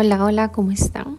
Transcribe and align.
Hola, 0.00 0.24
hola, 0.24 0.52
¿cómo 0.52 0.70
están? 0.70 1.18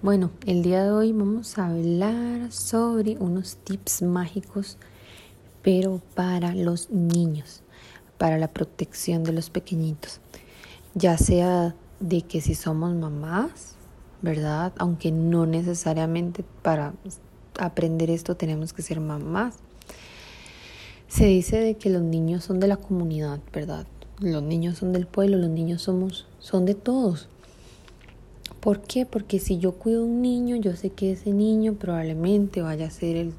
Bueno, 0.00 0.30
el 0.46 0.62
día 0.62 0.84
de 0.84 0.92
hoy 0.92 1.12
vamos 1.12 1.58
a 1.58 1.66
hablar 1.66 2.52
sobre 2.52 3.16
unos 3.18 3.56
tips 3.56 4.02
mágicos, 4.02 4.78
pero 5.62 6.00
para 6.14 6.54
los 6.54 6.90
niños, 6.90 7.62
para 8.16 8.38
la 8.38 8.46
protección 8.46 9.24
de 9.24 9.32
los 9.32 9.50
pequeñitos, 9.50 10.20
ya 10.94 11.18
sea 11.18 11.74
de 11.98 12.22
que 12.22 12.40
si 12.40 12.54
somos 12.54 12.94
mamás, 12.94 13.74
¿verdad? 14.22 14.72
Aunque 14.78 15.10
no 15.10 15.44
necesariamente 15.44 16.44
para 16.62 16.94
aprender 17.58 18.10
esto 18.10 18.36
tenemos 18.36 18.72
que 18.72 18.82
ser 18.82 19.00
mamás. 19.00 19.56
Se 21.08 21.26
dice 21.26 21.58
de 21.58 21.74
que 21.74 21.90
los 21.90 22.02
niños 22.02 22.44
son 22.44 22.60
de 22.60 22.68
la 22.68 22.76
comunidad, 22.76 23.40
¿verdad? 23.52 23.88
Los 24.20 24.44
niños 24.44 24.78
son 24.78 24.92
del 24.92 25.08
pueblo, 25.08 25.36
los 25.36 25.50
niños 25.50 25.82
somos 25.82 26.28
son 26.38 26.64
de 26.64 26.76
todos. 26.76 27.28
¿Por 28.60 28.80
qué? 28.80 29.04
Porque 29.04 29.40
si 29.40 29.58
yo 29.58 29.72
cuido 29.72 30.02
a 30.02 30.04
un 30.06 30.22
niño, 30.22 30.56
yo 30.56 30.74
sé 30.74 30.90
que 30.90 31.12
ese 31.12 31.32
niño 31.32 31.74
probablemente 31.74 32.62
vaya 32.62 32.86
a 32.86 32.90
ser 32.90 33.16
el, 33.16 33.34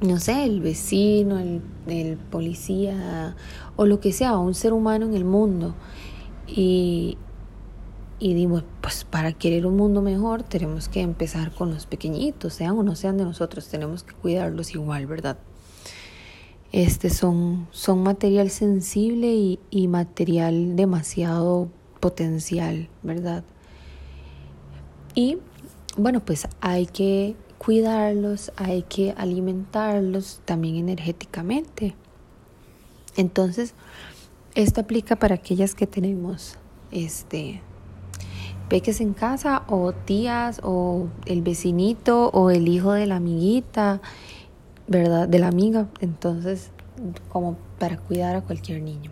no 0.00 0.18
sé, 0.18 0.44
el 0.44 0.60
vecino, 0.60 1.38
el, 1.38 2.16
policía 2.30 3.36
o 3.76 3.86
lo 3.86 4.00
que 4.00 4.12
sea, 4.12 4.38
un 4.38 4.54
ser 4.54 4.72
humano 4.72 5.06
en 5.06 5.14
el 5.14 5.24
mundo. 5.24 5.74
Y, 6.46 7.18
y 8.18 8.32
digo, 8.32 8.62
pues 8.80 9.04
para 9.04 9.32
querer 9.32 9.66
un 9.66 9.76
mundo 9.76 10.00
mejor 10.00 10.42
tenemos 10.42 10.88
que 10.88 11.02
empezar 11.02 11.52
con 11.52 11.70
los 11.70 11.84
pequeñitos, 11.84 12.54
sean 12.54 12.78
o 12.78 12.82
no 12.82 12.94
sean 12.94 13.18
de 13.18 13.24
nosotros, 13.24 13.68
tenemos 13.68 14.04
que 14.04 14.14
cuidarlos 14.14 14.74
igual, 14.74 15.06
¿verdad? 15.06 15.36
Este 16.72 17.10
son, 17.10 17.68
son 17.72 18.02
material 18.02 18.48
sensible 18.50 19.34
y, 19.34 19.60
y 19.70 19.88
material 19.88 20.76
demasiado 20.76 21.68
potencial, 22.06 22.88
¿verdad? 23.02 23.42
Y 25.16 25.38
bueno, 25.96 26.20
pues 26.24 26.46
hay 26.60 26.86
que 26.86 27.34
cuidarlos, 27.58 28.52
hay 28.54 28.82
que 28.82 29.12
alimentarlos 29.16 30.40
también 30.44 30.76
energéticamente. 30.76 31.96
Entonces, 33.16 33.74
esto 34.54 34.82
aplica 34.82 35.16
para 35.16 35.34
aquellas 35.34 35.74
que 35.74 35.88
tenemos 35.88 36.58
este 36.92 37.60
peques 38.68 39.00
en 39.00 39.12
casa 39.12 39.64
o 39.66 39.92
tías 39.92 40.60
o 40.62 41.08
el 41.24 41.42
vecinito 41.42 42.28
o 42.28 42.50
el 42.50 42.68
hijo 42.68 42.92
de 42.92 43.06
la 43.06 43.16
amiguita, 43.16 44.00
¿verdad? 44.86 45.26
De 45.26 45.40
la 45.40 45.48
amiga. 45.48 45.88
Entonces, 45.98 46.70
como 47.30 47.56
para 47.80 47.96
cuidar 47.96 48.36
a 48.36 48.42
cualquier 48.42 48.80
niño. 48.80 49.10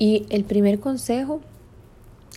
Y 0.00 0.24
el 0.30 0.44
primer 0.44 0.80
consejo 0.80 1.42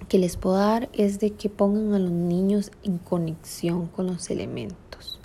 que 0.07 0.17
les 0.17 0.37
puedo 0.37 0.57
dar 0.57 0.89
es 0.93 1.19
de 1.19 1.31
que 1.31 1.49
pongan 1.49 1.93
a 1.93 1.99
los 1.99 2.11
niños 2.11 2.71
en 2.83 2.97
conexión 2.97 3.87
con 3.87 4.07
los 4.07 4.29
elementos. 4.29 5.19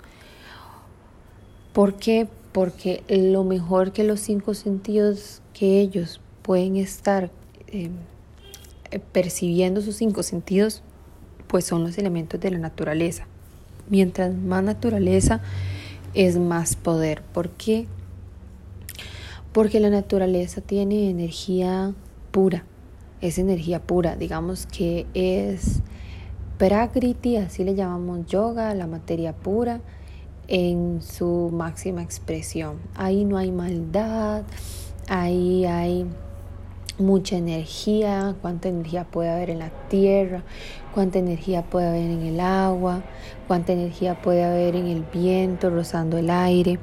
¿Por 1.73 1.95
qué? 1.95 2.27
Porque 2.51 3.03
lo 3.07 3.43
mejor 3.43 3.91
que 3.91 4.03
los 4.03 4.19
cinco 4.19 4.53
sentidos 4.53 5.41
que 5.53 5.79
ellos 5.79 6.21
pueden 6.41 6.77
estar 6.77 7.31
em, 7.67 7.91
percibiendo 9.11 9.81
sus 9.81 9.95
cinco 9.95 10.23
sentidos, 10.23 10.81
pues 11.47 11.65
son 11.65 11.83
los 11.83 11.97
elementos 11.97 12.39
de 12.39 12.51
la 12.51 12.57
naturaleza. 12.57 13.27
Mientras 13.89 14.33
más 14.33 14.63
naturaleza 14.63 15.41
es 16.13 16.37
más 16.37 16.75
poder. 16.75 17.23
¿Por 17.33 17.49
qué? 17.51 17.87
Porque 19.51 19.79
la 19.79 19.89
naturaleza 19.89 20.61
tiene 20.61 21.09
energía 21.09 21.93
pura 22.31 22.65
es 23.21 23.37
energía 23.37 23.81
pura, 23.81 24.15
digamos 24.15 24.65
que 24.65 25.05
es 25.13 25.81
Prakriti, 26.57 27.37
así 27.37 27.63
le 27.63 27.75
llamamos 27.75 28.25
yoga, 28.27 28.73
la 28.73 28.87
materia 28.87 29.33
pura 29.33 29.81
en 30.47 31.01
su 31.01 31.49
máxima 31.53 32.01
expresión. 32.01 32.77
Ahí 32.95 33.23
no 33.23 33.37
hay 33.37 33.51
maldad, 33.51 34.43
ahí 35.07 35.65
hay 35.65 36.05
mucha 36.97 37.37
energía, 37.37 38.35
cuánta 38.41 38.67
energía 38.67 39.05
puede 39.05 39.29
haber 39.29 39.49
en 39.49 39.59
la 39.59 39.69
tierra, 39.87 40.43
cuánta 40.93 41.19
energía 41.19 41.63
puede 41.63 41.87
haber 41.87 42.09
en 42.09 42.23
el 42.23 42.39
agua, 42.39 43.03
cuánta 43.47 43.73
energía 43.73 44.21
puede 44.21 44.43
haber 44.43 44.75
en 44.75 44.87
el 44.87 45.03
viento 45.03 45.69
rozando 45.69 46.17
el 46.17 46.29
aire. 46.29 46.79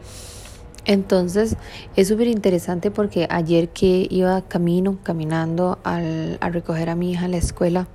Entonces 0.86 1.56
es 1.96 2.08
súper 2.08 2.28
interesante 2.28 2.92
porque 2.92 3.26
ayer 3.28 3.70
que 3.70 4.06
iba 4.08 4.40
camino, 4.42 4.98
caminando 5.02 5.78
al, 5.82 6.38
a 6.40 6.48
recoger 6.48 6.90
a 6.90 6.94
mi 6.94 7.10
hija 7.10 7.24
en 7.24 7.32
la 7.32 7.38
escuela, 7.38 7.88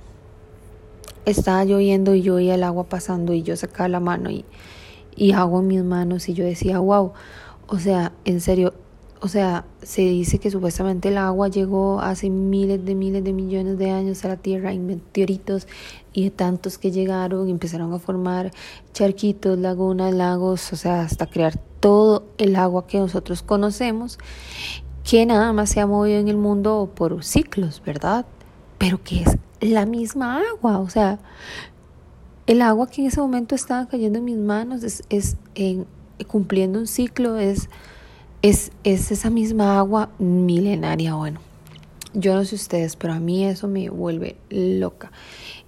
estaba 1.24 1.64
lloviendo 1.64 2.14
y 2.14 2.20
yo 2.20 2.34
oía 2.34 2.54
el 2.54 2.64
agua 2.64 2.84
pasando 2.84 3.32
y 3.32 3.42
yo 3.42 3.56
sacaba 3.56 3.88
la 3.88 4.00
mano 4.00 4.30
y, 4.30 4.44
y 5.16 5.32
agua 5.32 5.60
en 5.60 5.68
mis 5.68 5.82
manos 5.82 6.28
y 6.28 6.34
yo 6.34 6.44
decía, 6.44 6.80
wow, 6.80 7.12
o 7.66 7.78
sea, 7.78 8.12
en 8.26 8.42
serio, 8.42 8.74
o 9.20 9.28
sea, 9.28 9.64
se 9.82 10.02
dice 10.02 10.38
que 10.38 10.50
supuestamente 10.50 11.08
el 11.08 11.16
agua 11.16 11.48
llegó 11.48 12.00
hace 12.00 12.28
miles 12.28 12.84
de 12.84 12.94
miles 12.94 13.24
de 13.24 13.32
millones 13.32 13.78
de 13.78 13.90
años 13.90 14.22
a 14.26 14.28
la 14.28 14.36
Tierra 14.36 14.72
en 14.72 14.86
meteoritos 14.86 15.66
y 16.12 16.28
tantos 16.28 16.76
que 16.76 16.90
llegaron 16.90 17.48
empezaron 17.48 17.94
a 17.94 17.98
formar 17.98 18.50
charquitos, 18.92 19.58
lagunas, 19.58 20.12
lagos, 20.12 20.72
o 20.74 20.76
sea, 20.76 21.02
hasta 21.02 21.26
crear 21.26 21.58
todo 21.82 22.24
el 22.38 22.56
agua 22.56 22.86
que 22.86 22.98
nosotros 22.98 23.42
conocemos, 23.42 24.18
que 25.04 25.26
nada 25.26 25.52
más 25.52 25.68
se 25.68 25.80
ha 25.80 25.86
movido 25.86 26.18
en 26.18 26.28
el 26.28 26.38
mundo 26.38 26.90
por 26.94 27.22
ciclos, 27.24 27.82
¿verdad? 27.84 28.24
Pero 28.78 29.02
que 29.02 29.22
es 29.22 29.36
la 29.60 29.84
misma 29.84 30.40
agua, 30.52 30.78
o 30.78 30.88
sea, 30.88 31.18
el 32.46 32.62
agua 32.62 32.86
que 32.86 33.02
en 33.02 33.08
ese 33.08 33.20
momento 33.20 33.54
estaba 33.54 33.86
cayendo 33.86 34.20
en 34.20 34.24
mis 34.24 34.38
manos 34.38 34.82
es, 34.82 35.02
es 35.10 35.36
en, 35.54 35.86
cumpliendo 36.26 36.78
un 36.78 36.86
ciclo, 36.86 37.36
es 37.36 37.68
es, 38.42 38.72
esa 38.84 39.30
misma 39.30 39.78
agua 39.78 40.10
milenaria. 40.18 41.14
Bueno, 41.14 41.40
yo 42.12 42.34
no 42.34 42.44
sé 42.44 42.56
ustedes, 42.56 42.96
pero 42.96 43.14
a 43.14 43.20
mí 43.20 43.44
eso 43.44 43.68
me 43.68 43.88
vuelve 43.88 44.36
loca. 44.50 45.12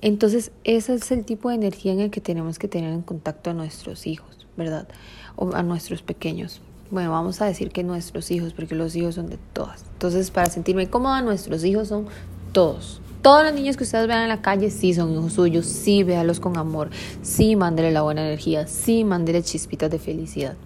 Entonces, 0.00 0.50
ese 0.64 0.94
es 0.94 1.10
el 1.10 1.24
tipo 1.24 1.48
de 1.48 1.54
energía 1.54 1.92
en 1.92 2.00
el 2.00 2.10
que 2.10 2.20
tenemos 2.20 2.58
que 2.58 2.68
tener 2.68 2.92
en 2.92 3.02
contacto 3.02 3.50
a 3.50 3.54
nuestros 3.54 4.06
hijos, 4.06 4.46
¿verdad? 4.56 4.88
O 5.36 5.54
a 5.54 5.62
nuestros 5.62 6.02
pequeños. 6.02 6.60
Bueno, 6.90 7.10
vamos 7.10 7.40
a 7.40 7.46
decir 7.46 7.70
que 7.70 7.82
nuestros 7.82 8.30
hijos, 8.30 8.52
porque 8.52 8.74
los 8.74 8.94
hijos 8.94 9.16
son 9.16 9.28
de 9.28 9.38
todas. 9.52 9.84
Entonces, 9.94 10.30
para 10.30 10.48
sentirme 10.48 10.88
cómoda, 10.88 11.22
nuestros 11.22 11.64
hijos 11.64 11.88
son 11.88 12.06
todos. 12.52 13.00
Todos 13.22 13.42
los 13.42 13.54
niños 13.54 13.76
que 13.76 13.84
ustedes 13.84 14.06
vean 14.06 14.24
en 14.24 14.28
la 14.28 14.42
calle 14.42 14.70
sí 14.70 14.92
son 14.92 15.12
hijos 15.12 15.32
suyos, 15.32 15.64
sí 15.64 16.02
véalos 16.02 16.40
con 16.40 16.58
amor, 16.58 16.90
sí 17.22 17.56
mándele 17.56 17.90
la 17.90 18.02
buena 18.02 18.20
energía, 18.20 18.66
sí 18.66 19.02
mándele 19.02 19.42
chispitas 19.42 19.90
de 19.90 19.98
felicidad. 19.98 20.56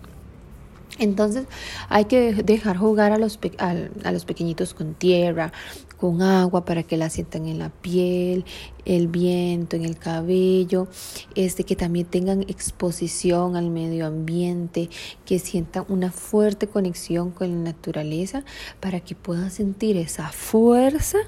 Entonces 0.99 1.47
hay 1.89 2.07
que 2.07 2.33
dejar 2.33 2.77
jugar 2.77 3.13
a 3.13 3.19
los, 3.19 3.39
a, 3.59 4.13
los 4.13 4.25
pequeñitos 4.25 4.75
con 4.75 4.95
tierra, 4.95 5.53
con 5.97 6.23
agua 6.23 6.65
para 6.65 6.83
que 6.83 6.97
la 6.97 7.11
sientan 7.11 7.47
en 7.47 7.59
la 7.59 7.71
piel, 7.71 8.45
el 8.85 9.09
viento, 9.09 9.77
en 9.77 9.85
el 9.85 9.99
cabello, 9.99 10.89
este, 11.35 11.65
que 11.65 11.77
también 11.77 12.07
tengan 12.07 12.43
exposición 12.43 13.57
al 13.57 13.71
medio 13.71 14.07
ambiente, 14.07 14.91
que 15.25 15.39
sientan 15.39 15.85
una 15.89 16.11
fuerte 16.11 16.67
conexión 16.67 17.31
con 17.31 17.51
la 17.51 17.73
naturaleza 17.73 18.45
para 18.81 19.01
que 19.01 19.15
puedan 19.15 19.51
sentir 19.51 19.97
esa 19.97 20.29
fuerza 20.29 21.19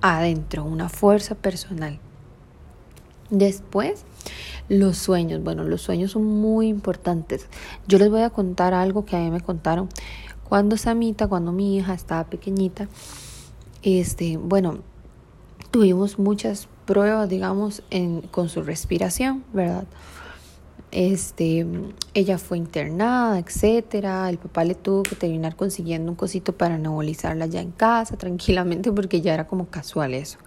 adentro, 0.00 0.64
una 0.64 0.88
fuerza 0.88 1.34
personal. 1.34 2.00
Después, 3.30 4.04
los 4.68 4.96
sueños. 4.96 5.42
Bueno, 5.42 5.64
los 5.64 5.82
sueños 5.82 6.12
son 6.12 6.24
muy 6.24 6.68
importantes. 6.68 7.46
Yo 7.86 7.98
les 7.98 8.10
voy 8.10 8.22
a 8.22 8.30
contar 8.30 8.74
algo 8.74 9.04
que 9.04 9.16
a 9.16 9.20
mí 9.20 9.30
me 9.30 9.40
contaron 9.40 9.88
cuando 10.48 10.76
Samita, 10.76 11.28
cuando 11.28 11.52
mi 11.52 11.76
hija 11.76 11.94
estaba 11.94 12.24
pequeñita. 12.24 12.88
Este, 13.82 14.36
bueno, 14.38 14.78
tuvimos 15.70 16.18
muchas 16.18 16.68
pruebas, 16.86 17.28
digamos, 17.28 17.82
en, 17.90 18.22
con 18.22 18.48
su 18.48 18.62
respiración, 18.62 19.44
¿verdad? 19.52 19.84
Este, 20.90 21.66
ella 22.14 22.38
fue 22.38 22.56
internada, 22.56 23.38
etcétera. 23.38 24.30
El 24.30 24.38
papá 24.38 24.64
le 24.64 24.74
tuvo 24.74 25.02
que 25.02 25.16
terminar 25.16 25.54
consiguiendo 25.54 26.10
un 26.10 26.16
cosito 26.16 26.54
para 26.54 26.78
nebulizarla 26.78 27.46
ya 27.46 27.60
en 27.60 27.72
casa, 27.72 28.16
tranquilamente, 28.18 28.90
porque 28.90 29.20
ya 29.20 29.34
era 29.34 29.46
como 29.46 29.66
casual 29.66 30.14
eso. 30.14 30.38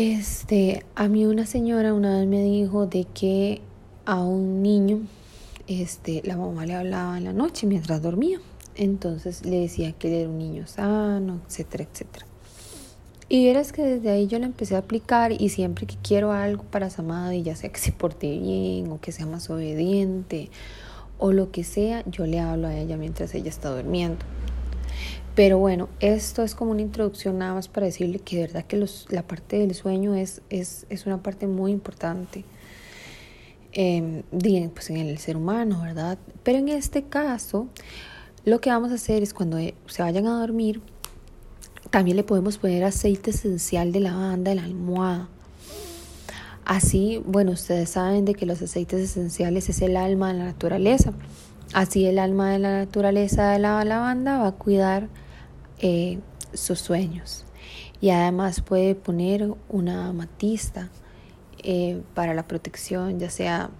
Este, 0.00 0.86
a 0.94 1.08
mí 1.08 1.26
una 1.26 1.44
señora 1.44 1.92
una 1.92 2.20
vez 2.20 2.28
me 2.28 2.40
dijo 2.40 2.86
de 2.86 3.02
que 3.02 3.60
a 4.06 4.22
un 4.22 4.62
niño, 4.62 5.00
este, 5.66 6.22
la 6.24 6.36
mamá 6.36 6.66
le 6.66 6.76
hablaba 6.76 7.18
en 7.18 7.24
la 7.24 7.32
noche 7.32 7.66
mientras 7.66 8.00
dormía. 8.00 8.38
Entonces 8.76 9.44
le 9.44 9.58
decía 9.58 9.90
que 9.90 10.06
él 10.06 10.14
era 10.14 10.30
un 10.30 10.38
niño 10.38 10.68
sano, 10.68 11.40
etcétera, 11.48 11.82
etcétera. 11.92 12.26
Y 13.28 13.44
verás 13.46 13.72
que 13.72 13.82
desde 13.82 14.10
ahí 14.10 14.28
yo 14.28 14.38
le 14.38 14.44
empecé 14.44 14.76
a 14.76 14.78
aplicar 14.78 15.32
y 15.32 15.48
siempre 15.48 15.84
que 15.84 15.96
quiero 16.00 16.30
algo 16.30 16.62
para 16.62 16.90
y 17.34 17.42
ya 17.42 17.56
sea 17.56 17.72
que 17.72 17.80
se 17.80 17.90
porte 17.90 18.38
bien 18.38 18.92
o 18.92 19.00
que 19.00 19.10
sea 19.10 19.26
más 19.26 19.50
obediente 19.50 20.48
o 21.18 21.32
lo 21.32 21.50
que 21.50 21.64
sea, 21.64 22.04
yo 22.08 22.24
le 22.24 22.38
hablo 22.38 22.68
a 22.68 22.76
ella 22.76 22.96
mientras 22.96 23.34
ella 23.34 23.48
está 23.48 23.74
durmiendo. 23.74 24.24
Pero 25.38 25.56
bueno, 25.58 25.88
esto 26.00 26.42
es 26.42 26.56
como 26.56 26.72
una 26.72 26.82
introducción 26.82 27.38
nada 27.38 27.54
más 27.54 27.68
para 27.68 27.86
decirle 27.86 28.18
que 28.18 28.34
de 28.34 28.42
verdad 28.48 28.64
que 28.64 28.76
los, 28.76 29.06
la 29.08 29.22
parte 29.22 29.56
del 29.56 29.72
sueño 29.72 30.16
es, 30.16 30.42
es, 30.50 30.84
es 30.90 31.06
una 31.06 31.22
parte 31.22 31.46
muy 31.46 31.70
importante 31.70 32.44
eh, 33.72 34.24
pues 34.74 34.90
en 34.90 34.96
el 34.96 35.16
ser 35.18 35.36
humano, 35.36 35.82
¿verdad? 35.82 36.18
Pero 36.42 36.58
en 36.58 36.68
este 36.68 37.04
caso, 37.04 37.68
lo 38.44 38.60
que 38.60 38.70
vamos 38.70 38.90
a 38.90 38.94
hacer 38.94 39.22
es 39.22 39.32
cuando 39.32 39.58
se 39.86 40.02
vayan 40.02 40.26
a 40.26 40.40
dormir, 40.40 40.80
también 41.90 42.16
le 42.16 42.24
podemos 42.24 42.58
poner 42.58 42.82
aceite 42.82 43.30
esencial 43.30 43.92
de 43.92 44.00
lavanda 44.00 44.50
en 44.50 44.56
la 44.56 44.64
almohada. 44.64 45.28
Así, 46.64 47.22
bueno, 47.24 47.52
ustedes 47.52 47.90
saben 47.90 48.24
de 48.24 48.34
que 48.34 48.44
los 48.44 48.60
aceites 48.60 48.98
esenciales 48.98 49.68
es 49.68 49.82
el 49.82 49.96
alma 49.98 50.32
de 50.32 50.38
la 50.40 50.44
naturaleza. 50.46 51.12
Así 51.74 52.06
el 52.06 52.18
alma 52.18 52.50
de 52.50 52.58
la 52.58 52.78
naturaleza 52.78 53.52
de 53.52 53.60
la 53.60 53.84
lavanda 53.84 54.38
va 54.38 54.48
a 54.48 54.52
cuidar 54.52 55.08
eh, 55.80 56.18
sus 56.52 56.80
sueños. 56.80 57.44
Y 58.00 58.10
además 58.10 58.60
puede 58.60 58.94
poner 58.94 59.52
una 59.68 60.08
amatista 60.08 60.90
eh, 61.62 62.00
para 62.14 62.34
la 62.34 62.46
protección, 62.46 63.18
ya 63.18 63.30
sea, 63.30 63.70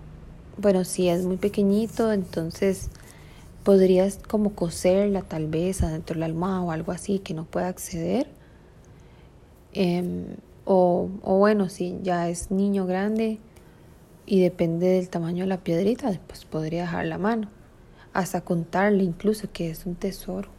bueno, 0.57 0.85
si 0.85 1.09
es 1.09 1.25
muy 1.25 1.37
pequeñito, 1.37 2.13
entonces 2.13 2.91
podrías 3.63 4.19
como 4.27 4.55
coserla 4.55 5.23
tal 5.23 5.47
vez 5.47 5.83
adentro 5.83 6.15
de 6.15 6.21
la 6.21 6.27
almohada 6.27 6.63
o 6.63 6.73
algo 6.73 6.91
así 6.91 7.21
que 7.21 7.35
no 7.35 7.45
pueda 7.45 7.69
acceder. 7.69 8.29
Em, 9.73 10.37
o, 10.65 11.09
o, 11.23 11.37
bueno, 11.39 11.69
si 11.69 11.99
ya 12.03 12.29
es 12.29 12.51
niño 12.51 12.87
grande 12.87 13.39
y 14.27 14.41
depende 14.41 14.89
del 14.89 15.09
tamaño 15.09 15.45
de 15.45 15.49
la 15.49 15.59
piedrita, 15.59 16.19
pues 16.27 16.45
podría 16.45 16.83
dejar 16.83 17.07
la 17.07 17.19
mano. 17.19 17.49
Hasta 18.13 18.41
contarle 18.41 19.05
incluso 19.05 19.53
que 19.53 19.71
es 19.71 19.87
un 19.87 19.95
tesoro. 19.95 20.58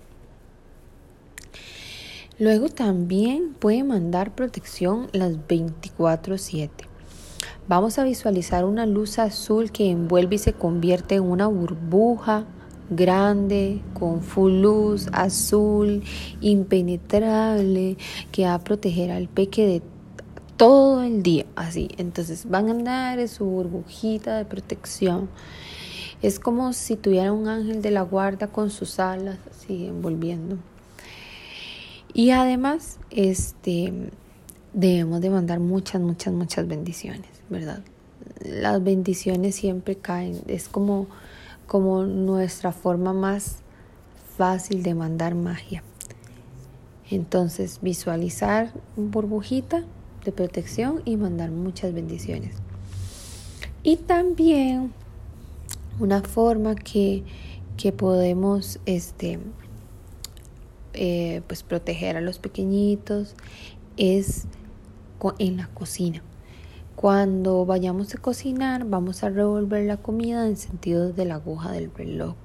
Luego 2.40 2.70
también 2.70 3.54
puede 3.54 3.84
mandar 3.84 4.34
protección 4.34 5.10
las 5.12 5.34
24/7. 5.50 6.86
Vamos 7.68 8.00
a 8.00 8.06
visualizar 8.06 8.64
una 8.64 8.86
luz 8.86 9.20
azul 9.20 9.74
que 9.74 9.92
envuelve 9.92 10.36
y 10.36 10.38
se 10.38 10.54
convierte 10.54 11.16
en 11.16 11.24
una 11.24 11.48
burbuja 11.48 12.46
grande, 12.90 13.82
con 13.94 14.22
full 14.22 14.54
luz, 14.62 15.10
azul, 15.12 16.02
impenetrable, 16.40 17.98
que 18.32 18.46
va 18.46 18.54
a 18.54 18.64
proteger 18.64 19.12
al 19.12 19.28
peque 19.28 19.68
de 19.68 19.82
todo 20.56 21.04
el 21.04 21.22
día, 21.22 21.46
así. 21.58 21.90
Entonces 21.98 22.50
van 22.50 22.70
a 22.70 22.72
andar 22.72 23.20
en 23.20 23.28
su 23.28 23.44
burbujita 23.44 24.38
de 24.38 24.46
protección. 24.46 25.28
Es 26.22 26.40
como 26.40 26.72
si 26.72 26.96
tuviera 26.96 27.34
un 27.34 27.50
ángel 27.50 27.82
de 27.82 27.92
la 27.92 28.04
guarda 28.04 28.48
con 28.48 28.70
sus 28.70 28.98
alas 28.98 29.40
así 29.52 29.88
envolviendo. 29.88 30.58
Y 32.14 32.32
además, 32.32 33.00
este 33.12 34.12
debemos 34.74 35.22
de 35.22 35.30
mandar 35.30 35.60
muchas, 35.60 36.02
muchas, 36.02 36.34
muchas 36.34 36.68
bendiciones, 36.68 37.30
¿verdad? 37.50 37.82
Las 38.44 38.84
bendiciones 38.84 39.56
siempre 39.56 39.96
caen, 39.96 40.42
es 40.48 40.70
como, 40.70 41.08
como 41.68 42.04
nuestra 42.04 42.72
forma 42.72 43.14
más 43.14 43.58
fácil 44.38 44.84
de 44.84 44.94
mandar 44.94 45.36
magia. 45.36 45.84
Entonces, 47.10 47.80
visualizar 47.82 48.72
burbujita 48.96 49.84
de 50.24 50.32
protección 50.32 51.02
y 51.06 51.18
mandar 51.18 51.52
muchas 51.52 51.94
bendiciones. 51.94 52.56
Y 53.82 53.98
también 53.98 54.94
una 56.00 56.22
forma 56.22 56.76
que, 56.76 57.24
que 57.78 57.92
podemos 57.92 58.80
este, 58.86 59.40
eh, 61.02 61.44
pues 61.48 61.64
proteger 61.64 62.18
a 62.18 62.22
los 62.22 62.40
pequeñitos 62.40 63.34
es 63.96 64.48
en 65.38 65.56
la 65.56 65.68
cocina. 65.68 66.22
Cuando 66.98 67.66
vayamos 67.66 68.14
a 68.14 68.18
cocinar, 68.18 68.84
vamos 68.84 69.24
a 69.24 69.30
revolver 69.30 69.86
la 69.86 69.96
comida 69.96 70.46
en 70.46 70.58
sentido 70.58 71.14
de 71.14 71.24
la 71.24 71.36
aguja 71.36 71.72
del 71.72 71.90
reloj. 71.96 72.36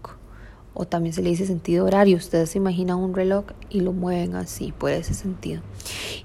O 0.73 0.87
también 0.87 1.13
se 1.13 1.23
le 1.23 1.31
dice 1.31 1.47
sentido 1.47 1.85
horario. 1.85 2.17
Ustedes 2.17 2.51
se 2.51 2.59
imaginan 2.59 2.99
un 2.99 3.13
reloj 3.13 3.47
y 3.71 3.81
lo 3.81 3.93
mueven 3.93 4.37
así, 4.37 4.71
por 4.71 4.93
ese 4.93 5.15
sentido. 5.15 5.61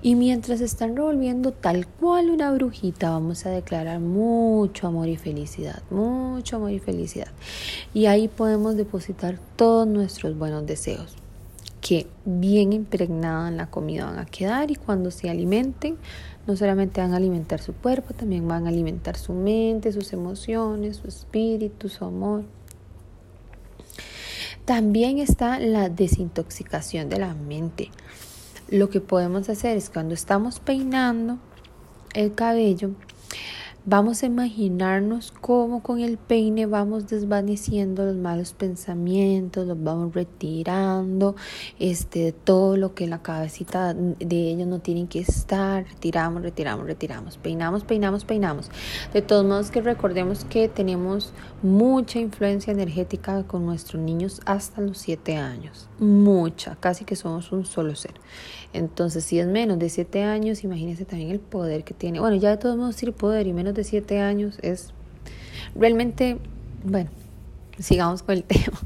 Y 0.03 0.13
mientras 0.13 0.61
están 0.61 0.95
revolviendo 0.95 1.51
tal 1.51 1.87
cual 1.87 2.29
una 2.29 2.51
brujita, 2.51 3.09
vamos 3.09 3.47
a 3.47 3.49
declarar 3.49 3.99
mucho 3.99 4.85
amor 4.85 5.07
y 5.07 5.17
felicidad. 5.17 5.81
Mucho 5.89 6.57
amor 6.57 6.69
y 6.69 6.79
felicidad. 6.79 7.29
Y 7.91 8.05
ahí 8.05 8.27
podemos 8.27 8.75
depositar 8.77 9.39
todos 9.55 9.87
nuestros 9.87 10.37
buenos 10.37 10.67
deseos 10.67 11.18
que 11.89 12.05
bien 12.23 12.71
impregnada 12.71 13.47
en 13.47 13.57
la 13.57 13.71
comida 13.71 14.05
van 14.05 14.19
a 14.19 14.25
quedar 14.27 14.69
y 14.69 14.75
cuando 14.75 15.09
se 15.09 15.27
alimenten 15.27 15.97
no 16.45 16.55
solamente 16.55 17.01
van 17.01 17.13
a 17.13 17.17
alimentar 17.17 17.59
su 17.63 17.73
cuerpo, 17.73 18.13
también 18.13 18.47
van 18.47 18.67
a 18.67 18.69
alimentar 18.69 19.17
su 19.17 19.33
mente, 19.33 19.91
sus 19.91 20.13
emociones, 20.13 20.97
su 20.97 21.07
espíritu, 21.07 21.89
su 21.89 22.05
amor. 22.05 22.43
También 24.65 25.17
está 25.17 25.59
la 25.59 25.89
desintoxicación 25.89 27.09
de 27.09 27.17
la 27.17 27.33
mente. 27.33 27.89
Lo 28.69 28.91
que 28.91 29.01
podemos 29.01 29.49
hacer 29.49 29.75
es 29.75 29.89
cuando 29.89 30.13
estamos 30.13 30.59
peinando 30.59 31.39
el 32.13 32.35
cabello, 32.35 32.91
Vamos 33.85 34.23
a 34.23 34.25
imaginarnos 34.25 35.31
cómo 35.39 35.81
con 35.81 36.01
el 36.01 36.17
peine 36.17 36.65
vamos 36.65 37.07
desvaneciendo 37.07 38.03
los 38.03 38.17
malos 38.17 38.51
pensamientos, 38.51 39.65
los 39.65 39.81
vamos 39.81 40.13
retirando, 40.13 41.37
este, 41.79 42.33
todo 42.33 42.75
lo 42.75 42.93
que 42.93 43.05
en 43.05 43.11
la 43.11 43.21
cabecita 43.21 43.93
de 43.93 44.51
ellos 44.51 44.67
no 44.67 44.79
tienen 44.79 45.07
que 45.07 45.21
estar, 45.21 45.85
retiramos, 45.85 46.43
retiramos, 46.43 46.85
retiramos, 46.87 47.37
peinamos, 47.37 47.85
peinamos, 47.85 48.25
peinamos. 48.25 48.69
De 49.13 49.21
todos 49.21 49.45
modos 49.45 49.71
que 49.71 49.81
recordemos 49.81 50.43
que 50.43 50.67
tenemos 50.67 51.31
mucha 51.63 52.19
influencia 52.19 52.73
energética 52.73 53.43
con 53.43 53.65
nuestros 53.65 54.01
niños 54.01 54.41
hasta 54.45 54.81
los 54.81 54.97
7 54.97 55.37
años, 55.37 55.87
mucha, 55.99 56.75
casi 56.75 57.05
que 57.05 57.15
somos 57.15 57.53
un 57.53 57.65
solo 57.65 57.95
ser. 57.95 58.15
Entonces, 58.71 59.23
si 59.23 59.39
es 59.39 59.47
menos 59.47 59.79
de 59.79 59.89
7 59.89 60.23
años, 60.23 60.63
imagínense 60.63 61.05
también 61.05 61.31
el 61.31 61.39
poder 61.39 61.83
que 61.83 61.93
tiene. 61.93 62.19
Bueno, 62.19 62.35
ya 62.35 62.51
de 62.51 62.57
todos 62.57 62.77
modos 62.77 62.95
decir 62.95 63.13
poder 63.13 63.47
y 63.47 63.53
menos 63.53 63.68
de 63.73 63.83
7 63.83 64.19
años 64.19 64.57
es 64.61 64.93
realmente, 65.75 66.37
bueno, 66.83 67.09
sigamos 67.79 68.23
con 68.23 68.35
el 68.35 68.43
tema, 68.45 68.79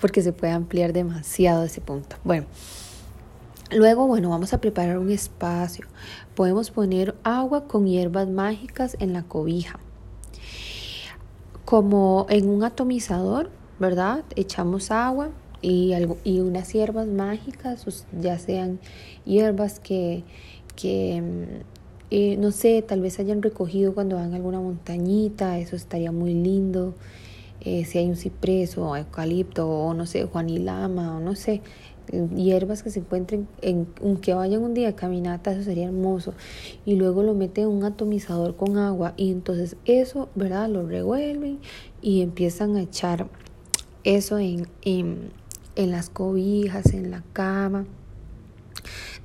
porque 0.00 0.22
se 0.22 0.32
puede 0.32 0.52
ampliar 0.52 0.92
demasiado 0.92 1.64
ese 1.64 1.80
punto. 1.80 2.16
Bueno, 2.24 2.46
luego, 3.70 4.06
bueno, 4.06 4.30
vamos 4.30 4.52
a 4.52 4.60
preparar 4.60 4.98
un 4.98 5.10
espacio. 5.10 5.86
Podemos 6.34 6.70
poner 6.70 7.14
agua 7.22 7.66
con 7.66 7.86
hierbas 7.86 8.28
mágicas 8.28 8.96
en 9.00 9.12
la 9.12 9.22
cobija. 9.22 9.78
Como 11.64 12.26
en 12.28 12.48
un 12.48 12.62
atomizador, 12.62 13.50
¿verdad? 13.78 14.24
Echamos 14.36 14.90
agua, 14.90 15.30
y, 15.62 15.94
algo, 15.94 16.18
y 16.22 16.40
unas 16.40 16.72
hierbas 16.72 17.06
mágicas, 17.06 18.06
ya 18.20 18.38
sean 18.38 18.78
hierbas 19.24 19.80
que, 19.80 20.22
que 20.76 21.22
mm, 21.22 21.75
eh, 22.10 22.36
no 22.36 22.52
sé, 22.52 22.82
tal 22.82 23.00
vez 23.00 23.18
hayan 23.18 23.42
recogido 23.42 23.94
cuando 23.94 24.16
van 24.16 24.32
a 24.32 24.36
alguna 24.36 24.60
montañita, 24.60 25.58
eso 25.58 25.76
estaría 25.76 26.12
muy 26.12 26.34
lindo. 26.34 26.94
Eh, 27.60 27.84
si 27.84 27.98
hay 27.98 28.06
un 28.08 28.16
ciprés 28.16 28.78
o 28.78 28.96
eucalipto 28.96 29.68
o 29.68 29.94
no 29.94 30.06
sé, 30.06 30.24
juanilama 30.24 31.16
o 31.16 31.20
no 31.20 31.34
sé, 31.34 31.62
hierbas 32.36 32.82
que 32.84 32.90
se 32.90 33.00
encuentren 33.00 33.48
en 33.62 33.86
que 34.20 34.34
vayan 34.34 34.62
un 34.62 34.74
día 34.74 34.86
de 34.88 34.94
caminata, 34.94 35.52
eso 35.52 35.62
sería 35.62 35.86
hermoso. 35.86 36.34
Y 36.84 36.94
luego 36.94 37.22
lo 37.22 37.34
meten 37.34 37.64
en 37.64 37.70
un 37.70 37.84
atomizador 37.84 38.56
con 38.56 38.78
agua 38.78 39.14
y 39.16 39.32
entonces 39.32 39.76
eso, 39.84 40.28
¿verdad? 40.34 40.68
Lo 40.68 40.86
revuelven 40.86 41.58
y 42.02 42.22
empiezan 42.22 42.76
a 42.76 42.82
echar 42.82 43.28
eso 44.04 44.38
en, 44.38 44.68
en 44.82 45.30
en 45.76 45.90
las 45.90 46.08
cobijas, 46.10 46.92
en 46.92 47.10
la 47.10 47.22
cama. 47.32 47.84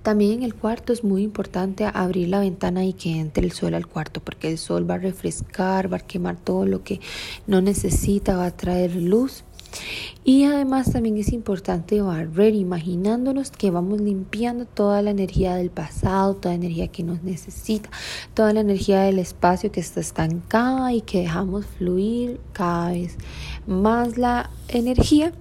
También 0.04 0.40
en 0.40 0.44
el 0.44 0.56
cuarto 0.56 0.94
es 0.94 1.04
muy 1.04 1.22
importante 1.22 1.86
abrir 1.86 2.30
la 2.30 2.40
ventana 2.40 2.84
y 2.84 2.94
que 2.94 3.20
entre 3.20 3.46
el 3.46 3.52
sol 3.52 3.76
al 3.76 3.86
cuarto, 3.86 4.20
porque 4.20 4.50
el 4.50 4.58
sol 4.58 4.90
va 4.90 4.96
a 4.96 5.00
refrescar, 5.00 5.92
va 5.92 5.98
a 5.98 6.00
quemar 6.00 6.38
todo 6.38 6.66
lo 6.66 6.84
que 6.84 7.00
no 7.46 7.62
necesita, 7.62 8.36
va 8.36 8.48
a 8.48 8.58
traer 8.58 8.96
luz. 8.96 9.44
Y 10.24 10.44
además 10.44 10.92
también 10.92 11.18
es 11.18 11.32
importante 11.32 12.02
barrer, 12.02 12.56
imaginándonos 12.56 13.52
que 13.52 13.72
vamos 13.72 14.02
limpiando 14.02 14.66
toda 14.66 15.02
la 15.02 15.12
energía 15.12 15.56
del 15.56 15.70
pasado, 15.70 16.36
toda 16.36 16.54
la 16.56 16.66
energía 16.66 16.88
que 16.88 17.04
nos 17.04 17.24
necesita, 17.24 17.90
toda 18.34 18.54
la 18.54 18.60
energía 18.60 19.02
del 19.02 19.20
espacio 19.20 19.72
que 19.72 19.80
está 19.80 20.00
estancada 20.00 20.94
y 20.94 21.02
que 21.02 21.22
dejamos 21.22 21.66
fluir 21.66 22.40
cada 22.54 22.92
vez 22.92 23.18
más 23.66 24.18
la 24.18 24.50
energía 24.68 25.32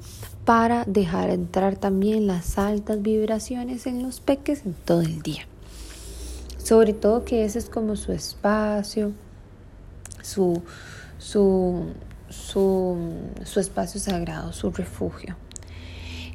para 0.51 0.85
dejar 0.85 1.31
entrar 1.31 1.77
también 1.77 2.27
las 2.27 2.59
altas 2.59 3.01
vibraciones 3.03 3.87
en 3.87 4.03
los 4.03 4.19
peques 4.19 4.67
en 4.67 4.75
todo 4.75 5.01
el 5.01 5.23
día. 5.23 5.47
Sobre 6.59 6.93
todo 6.93 7.25
que 7.25 7.45
ese 7.45 7.61
es 7.61 7.67
como 7.67 7.95
su 7.95 8.11
espacio, 8.11 9.13
su, 10.23 10.61
su, 11.19 11.93
su, 12.31 12.97
su 13.45 13.61
espacio 13.61 14.01
sagrado, 14.01 14.53
su 14.53 14.73
refugio. 14.73 15.37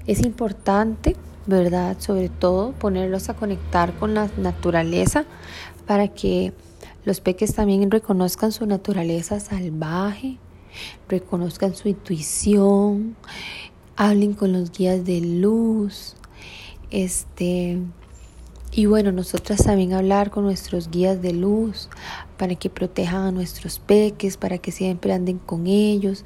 Es 0.07 0.21
importante 0.25 1.17
¿verdad? 1.45 1.97
Sobre 1.99 2.29
todo 2.29 2.71
ponerlos 2.71 3.27
a 3.27 3.33
conectar 3.33 3.93
con 3.95 4.13
la 4.13 4.29
naturaleza 4.37 5.25
para 5.87 6.07
que 6.07 6.53
los 7.03 7.19
peques 7.19 7.53
también 7.53 7.91
reconozcan 7.91 8.53
su 8.53 8.65
naturaleza 8.65 9.41
salvaje, 9.41 10.37
reconozcan 11.09 11.75
su 11.75 11.89
intuición, 11.89 13.17
hablen 13.95 14.33
con 14.33 14.53
los 14.53 14.71
guías 14.71 15.05
de 15.05 15.21
luz, 15.21 16.15
este 16.91 17.79
y 18.71 18.87
bueno, 18.87 19.13
nosotras 19.13 19.63
también 19.63 19.93
hablar 19.93 20.31
con 20.31 20.43
nuestros 20.43 20.91
guías 20.91 21.21
de 21.21 21.31
luz 21.31 21.89
para 22.37 22.55
que 22.55 22.69
protejan 22.69 23.21
a 23.21 23.31
nuestros 23.31 23.79
peques, 23.79 24.35
para 24.35 24.57
que 24.57 24.73
siempre 24.73 25.13
anden 25.13 25.39
con 25.39 25.67
ellos 25.67 26.25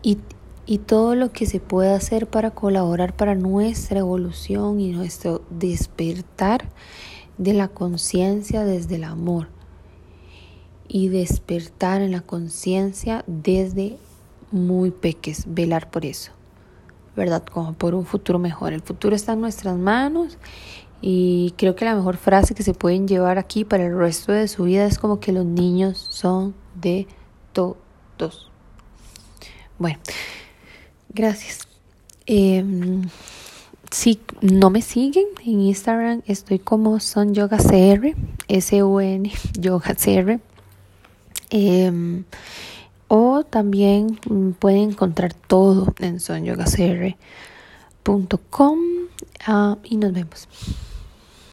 y, 0.00 0.18
y 0.64 0.78
todo 0.78 1.16
lo 1.16 1.32
que 1.32 1.44
se 1.44 1.58
pueda 1.58 1.96
hacer 1.96 2.28
para 2.28 2.52
colaborar 2.52 3.16
para 3.16 3.34
nuestra 3.34 3.98
evolución 3.98 4.78
y 4.78 4.92
nuestro 4.92 5.42
despertar 5.50 6.68
de 7.36 7.52
la 7.52 7.66
conciencia 7.66 8.64
desde 8.64 8.94
el 8.94 9.04
amor 9.04 9.48
y 10.86 11.08
despertar 11.08 12.00
en 12.00 12.12
la 12.12 12.20
conciencia 12.20 13.24
desde 13.26 13.96
muy 14.52 14.92
peques, 14.92 15.44
velar 15.48 15.90
por 15.90 16.04
eso, 16.04 16.30
¿verdad? 17.16 17.42
Como 17.44 17.72
por 17.72 17.94
un 17.94 18.04
futuro 18.04 18.38
mejor. 18.38 18.72
El 18.72 18.82
futuro 18.82 19.16
está 19.16 19.32
en 19.32 19.40
nuestras 19.40 19.76
manos 19.76 20.38
y 21.00 21.54
creo 21.56 21.74
que 21.74 21.84
la 21.84 21.94
mejor 21.94 22.16
frase 22.16 22.54
que 22.54 22.62
se 22.62 22.74
pueden 22.74 23.08
llevar 23.08 23.38
aquí 23.38 23.64
para 23.64 23.86
el 23.86 23.96
resto 23.96 24.32
de 24.32 24.48
su 24.48 24.64
vida 24.64 24.86
es 24.86 24.98
como 24.98 25.18
que 25.18 25.32
los 25.32 25.44
niños 25.44 26.06
son 26.10 26.54
de 26.74 27.06
todos. 27.52 28.50
Bueno, 29.78 29.98
gracias. 31.12 31.66
Em, 32.26 33.02
si 33.90 34.20
no 34.40 34.70
me 34.70 34.82
siguen 34.82 35.26
en 35.44 35.60
Instagram, 35.60 36.22
estoy 36.26 36.58
como 36.58 36.98
Son 37.00 37.34
Yoga 37.34 37.58
CR, 37.58 38.14
S-U-N 38.48 39.32
Yoga 39.58 39.94
CR. 39.94 40.40
Em, 41.48 42.24
o 42.24 42.24
también 43.50 44.18
pueden 44.58 44.90
encontrar 44.90 45.34
todo 45.34 45.94
en 45.98 46.20
sonyogacr.com 46.20 48.78
uh, 48.78 49.08
ah, 49.46 49.76
y 49.84 49.96
nos 49.96 50.12
vemos. 50.12 50.48